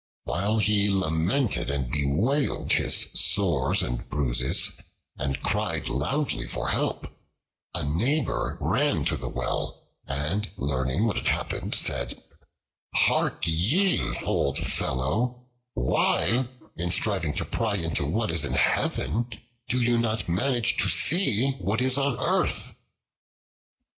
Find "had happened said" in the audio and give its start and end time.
11.17-12.19